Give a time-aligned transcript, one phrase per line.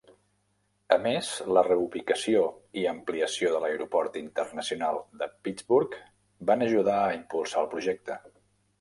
[0.95, 1.27] A més,
[1.57, 2.41] la reubicació
[2.83, 6.03] i ampliació de l'aeroport internacional de Pittsburgh
[6.53, 8.23] van ajudar a impulsar el projecte.